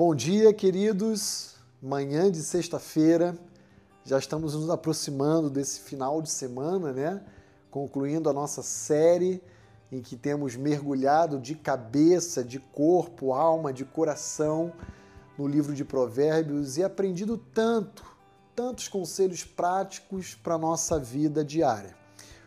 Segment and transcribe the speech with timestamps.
[0.00, 1.56] Bom dia, queridos.
[1.82, 3.36] Manhã de sexta-feira,
[4.04, 7.20] já estamos nos aproximando desse final de semana, né?
[7.68, 9.42] Concluindo a nossa série
[9.90, 14.72] em que temos mergulhado de cabeça, de corpo, alma, de coração
[15.36, 18.04] no livro de Provérbios e aprendido tanto,
[18.54, 21.96] tantos conselhos práticos para a nossa vida diária.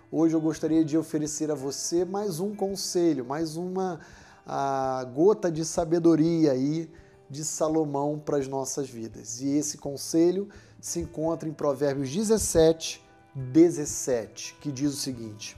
[0.09, 3.99] Hoje eu gostaria de oferecer a você mais um conselho, mais uma
[4.47, 6.89] a, gota de sabedoria aí
[7.31, 9.39] de Salomão para as nossas vidas.
[9.39, 10.49] E esse conselho
[10.81, 13.01] se encontra em Provérbios 17,
[13.33, 15.57] 17, que diz o seguinte: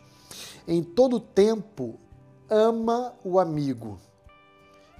[0.68, 1.99] Em todo tempo
[2.48, 3.99] ama o amigo,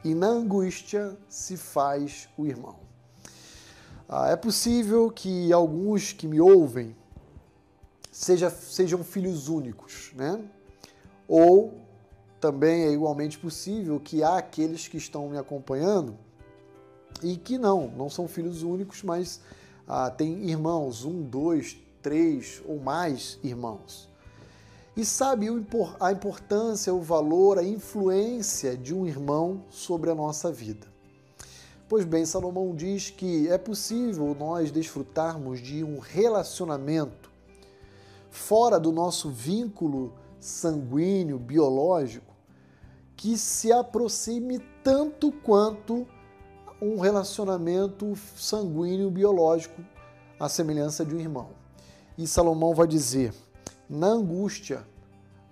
[0.04, 2.80] e na angústia se faz o irmão.
[4.10, 6.96] Ah, é possível que alguns que me ouvem
[8.12, 10.44] seja, sejam filhos únicos, né?
[11.28, 11.82] Ou
[12.40, 16.18] também é igualmente possível que há aqueles que estão me acompanhando
[17.24, 19.42] e que não, não são filhos únicos, mas
[19.88, 24.10] ah, têm irmãos, um, dois, três ou mais irmãos.
[24.96, 25.48] E sabe
[26.00, 30.86] a importância, o valor, a influência de um irmão sobre a nossa vida.
[31.90, 37.32] Pois bem, Salomão diz que é possível nós desfrutarmos de um relacionamento
[38.30, 42.34] fora do nosso vínculo sanguíneo, biológico,
[43.16, 46.08] que se aproxime tanto quanto
[46.84, 49.82] um relacionamento sanguíneo biológico,
[50.38, 51.52] à semelhança de um irmão.
[52.18, 53.34] E Salomão vai dizer:
[53.90, 54.86] na angústia,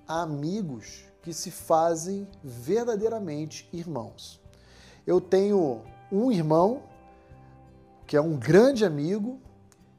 [0.05, 4.41] há amigos que se fazem verdadeiramente irmãos.
[5.07, 6.83] Eu tenho um irmão
[8.05, 9.39] que é um grande amigo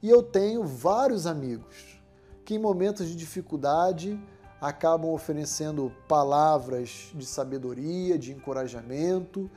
[0.02, 1.98] e eu tenho vários amigos
[2.44, 4.20] que em momentos de dificuldade
[4.60, 9.50] acabam oferecendo palavras de sabedoria, de encorajamento,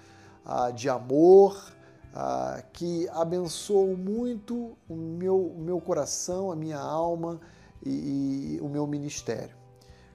[0.46, 1.74] ah, de amor,
[2.14, 7.42] ah, que abençoam muito o meu, o meu coração, a minha alma
[7.84, 9.56] e, e o meu ministério.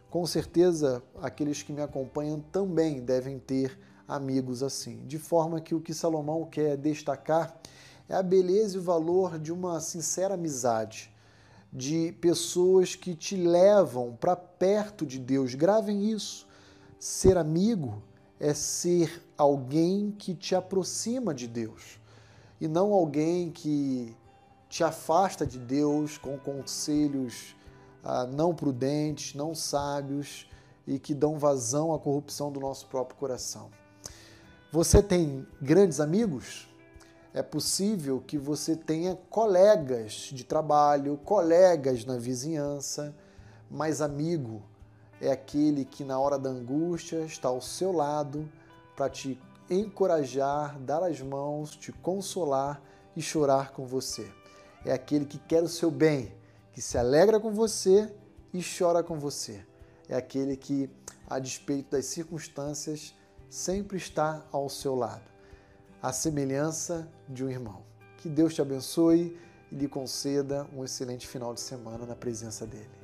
[0.08, 5.04] Com certeza, aqueles que me acompanham também devem ter amigos assim.
[5.06, 7.56] De forma que o que Salomão quer destacar
[8.08, 11.14] é a beleza e o valor de uma sincera amizade,
[11.72, 15.54] de pessoas que te levam para perto de Deus.
[15.54, 16.48] Gravem isso.
[16.98, 18.02] Ser amigo
[18.40, 22.00] é ser alguém que te aproxima de Deus
[22.58, 24.16] e não alguém que
[24.68, 27.54] te afasta de Deus com conselhos
[28.02, 30.48] ah, não prudentes, não sábios
[30.86, 33.70] e que dão vazão à corrupção do nosso próprio coração.
[34.72, 36.68] Você tem grandes amigos?
[37.34, 43.14] É possível que você tenha colegas de trabalho, colegas na vizinhança,
[43.70, 44.62] mas amigo
[45.20, 48.48] é aquele que na hora da angústia está ao seu lado
[48.96, 52.82] para te encorajar, dar as mãos, te consolar
[53.14, 54.30] e chorar com você.
[54.84, 56.34] É aquele que quer o seu bem,
[56.72, 58.12] que se alegra com você
[58.52, 59.64] e chora com você.
[60.08, 60.90] É aquele que,
[61.28, 63.14] a despeito das circunstâncias,
[63.48, 65.30] sempre está ao seu lado.
[66.02, 67.82] A semelhança de um irmão.
[68.16, 69.38] Que Deus te abençoe
[69.70, 72.99] e lhe conceda um excelente final de semana na presença dele.